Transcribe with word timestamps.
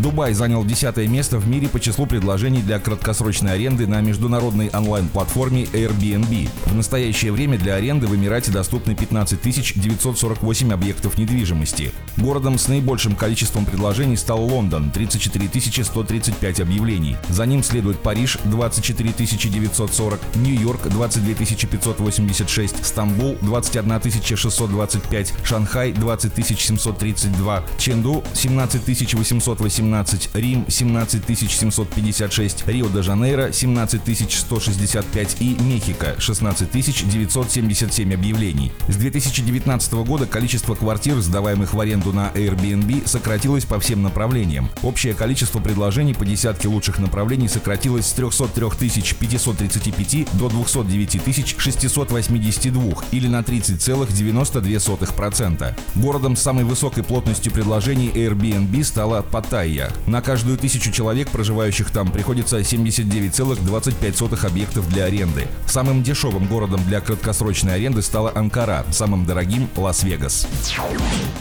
Дубай 0.00 0.32
занял 0.32 0.64
десятое 0.64 1.06
место 1.06 1.38
в 1.38 1.46
мире 1.46 1.68
по 1.68 1.78
числу 1.78 2.06
предложений 2.06 2.62
для 2.62 2.78
краткосрочной 2.78 3.52
аренды 3.52 3.86
на 3.86 4.00
международной 4.00 4.70
онлайн-платформе 4.70 5.64
Airbnb. 5.64 6.48
В 6.64 6.74
настоящее 6.74 7.32
время 7.32 7.58
для 7.58 7.74
аренды 7.74 8.06
в 8.06 8.16
Эмирате 8.16 8.50
доступны 8.50 8.94
15 8.94 9.42
948 9.42 10.72
объектов 10.72 11.18
недвижимости. 11.18 11.92
Городом 12.16 12.58
с 12.58 12.68
наибольшим 12.68 13.14
количеством 13.14 13.66
предложений 13.66 14.16
стал 14.16 14.42
Лондон– 14.42 14.90
34 14.94 15.84
135 15.84 16.60
объявлений. 16.60 17.16
За 17.28 17.44
ним 17.44 17.62
следует 17.62 17.98
Париж– 17.98 18.38
24 18.44 19.12
940, 19.12 20.18
Нью-Йорк– 20.36 20.80
22 20.88 21.34
586, 21.34 22.86
Стамбул– 22.86 23.36
21 23.42 24.00
625, 24.34 25.34
Шанхай– 25.44 25.92
20 25.94 26.58
732, 26.58 27.64
Ченду– 27.76 28.24
17 28.32 28.88
818, 29.14 29.89
17, 29.90 30.30
Рим 30.34 30.64
17 30.68 31.50
756, 31.50 32.66
Рио-де-Жанейро 32.66 33.52
17 33.52 34.30
165 34.30 35.36
и 35.40 35.56
Мехико 35.60 36.14
16 36.18 36.70
977 36.70 38.14
объявлений. 38.14 38.70
С 38.88 38.96
2019 38.96 39.92
года 39.94 40.26
количество 40.26 40.76
квартир, 40.76 41.18
сдаваемых 41.20 41.74
в 41.74 41.80
аренду 41.80 42.12
на 42.12 42.30
Airbnb, 42.34 43.08
сократилось 43.08 43.64
по 43.64 43.80
всем 43.80 44.02
направлениям. 44.02 44.70
Общее 44.82 45.14
количество 45.14 45.58
предложений 45.58 46.14
по 46.14 46.24
десятке 46.24 46.68
лучших 46.68 47.00
направлений 47.00 47.48
сократилось 47.48 48.06
с 48.06 48.12
303 48.12 48.70
535 49.18 50.38
до 50.38 50.48
209 50.48 51.58
682 51.58 52.82
или 53.10 53.26
на 53.26 53.40
30,92%. 53.40 55.74
Городом 55.96 56.36
с 56.36 56.42
самой 56.42 56.62
высокой 56.64 57.02
плотностью 57.02 57.50
предложений 57.52 58.12
Airbnb 58.14 58.84
стала 58.84 59.22
Паттайя 59.22 59.79
Анталия. 59.80 59.90
На 60.06 60.20
каждую 60.20 60.58
тысячу 60.58 60.90
человек, 60.90 61.30
проживающих 61.30 61.90
там, 61.90 62.10
приходится 62.10 62.58
79,25 62.60 64.46
объектов 64.46 64.88
для 64.88 65.04
аренды. 65.04 65.46
Самым 65.66 66.02
дешевым 66.02 66.46
городом 66.46 66.82
для 66.84 67.00
краткосрочной 67.00 67.74
аренды 67.74 68.02
стала 68.02 68.32
Анкара, 68.34 68.84
самым 68.90 69.24
дорогим– 69.24 69.68
Лас-Вегас. 69.76 70.46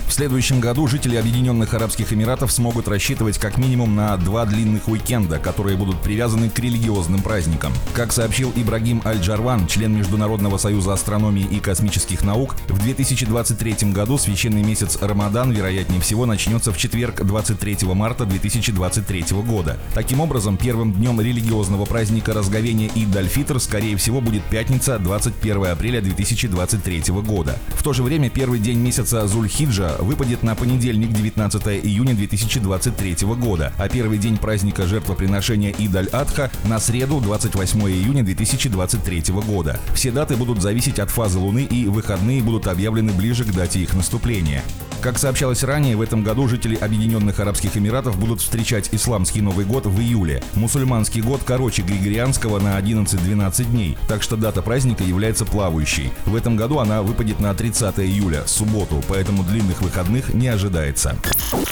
В 0.08 0.14
следующем 0.14 0.60
году 0.60 0.88
жители 0.88 1.16
Объединенных 1.16 1.73
Арабских 1.73 2.12
Эмиратов 2.14 2.52
смогут 2.52 2.88
рассчитывать 2.88 3.38
как 3.38 3.58
минимум 3.58 3.95
на 3.95 4.17
два 4.17 4.45
длинных 4.45 4.88
уикенда, 4.88 5.38
которые 5.40 5.78
будут 5.78 6.02
привязаны 6.02 6.50
к 6.50 6.60
религиозным 6.60 7.22
праздникам. 7.22 7.73
Как 7.94 8.12
сообщил 8.12 8.52
Ибрагим 8.56 9.02
Аль-Джарван, 9.06 9.67
член 9.67 9.95
Международного 9.95 10.58
союза 10.58 10.94
астрономии 10.94 11.44
и 11.44 11.60
космических 11.60 12.23
наук, 12.23 12.56
в 12.67 12.82
2023 12.82 13.92
году 13.92 14.17
священный 14.17 14.64
месяц 14.64 14.98
Рамадан, 15.02 15.52
вероятнее 15.52 16.02
всего, 16.02 16.26
начнется 16.26 16.72
в 16.72 16.78
четверг 16.78 17.23
23 17.23 17.78
марта 17.94 18.19
2023 18.25 19.25
года. 19.45 19.78
Таким 19.94 20.22
образом, 20.22 20.58
первым 20.58 20.94
днем 20.94 21.22
религиозного 21.22 21.86
праздника 21.86 22.34
разговения 22.34 22.88
и 22.95 23.06
Дальфитр, 23.06 23.59
скорее 23.59 23.98
всего, 23.98 24.22
будет 24.22 24.44
пятница, 24.44 25.00
21 25.00 25.66
апреля 25.66 26.02
2023 26.02 27.03
года. 27.23 27.58
В 27.70 27.84
то 27.84 27.94
же 27.94 28.03
время 28.03 28.30
первый 28.30 28.59
день 28.59 28.80
месяца 28.80 29.28
Зульхиджа 29.28 29.95
выпадет 30.00 30.44
на 30.44 30.56
понедельник, 30.56 31.11
19 31.11 31.67
июня 31.86 32.14
2023 32.14 33.16
года, 33.36 33.73
а 33.78 33.89
первый 33.89 34.17
день 34.17 34.38
праздника 34.38 34.86
жертвоприношения 34.86 35.72
Идаль-Адха 35.78 36.52
на 36.66 36.80
среду, 36.80 37.20
28 37.20 37.81
июня 37.81 38.23
2023 38.23 39.23
года. 39.45 39.80
Все 39.94 40.11
даты 40.11 40.36
будут 40.36 40.61
зависеть 40.61 41.00
от 41.00 41.09
фазы 41.09 41.39
Луны 41.39 41.64
и 41.64 41.86
выходные 41.86 42.42
будут 42.42 42.67
объявлены 42.67 43.11
ближе 43.11 43.44
к 43.44 43.54
дате 43.54 43.80
их 43.80 43.94
наступления. 43.94 44.64
Как 45.02 45.17
сообщалось 45.17 45.64
ранее, 45.64 45.95
в 45.95 46.02
этом 46.02 46.23
году 46.23 46.50
жители 46.50 46.76
Объединенных 46.76 47.39
Арабских 47.39 47.78
Эмиратов 47.78 48.08
будут 48.15 48.41
встречать 48.41 48.89
исламский 48.91 49.41
Новый 49.41 49.65
год 49.65 49.85
в 49.85 49.99
июле. 49.99 50.42
Мусульманский 50.55 51.21
год 51.21 51.42
короче 51.45 51.81
григорианского 51.81 52.59
на 52.59 52.80
11-12 52.80 53.65
дней, 53.65 53.97
так 54.08 54.23
что 54.23 54.36
дата 54.36 54.61
праздника 54.61 55.03
является 55.03 55.45
плавающей. 55.45 56.11
В 56.25 56.36
этом 56.36 56.55
году 56.55 56.80
она 56.80 57.02
выпадет 57.02 57.39
на 57.39 57.53
30 57.53 57.99
июля, 57.99 58.43
субботу, 58.45 59.03
поэтому 59.08 59.43
длинных 59.43 59.81
выходных 59.81 60.33
не 60.33 60.48
ожидается. 60.48 61.17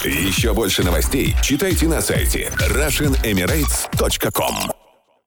Еще 0.04 0.54
больше 0.54 0.84
новостей 0.84 1.34
читайте 1.42 1.88
на 1.88 2.00
сайте 2.00 2.50
RussianEmirates.com 2.58 4.77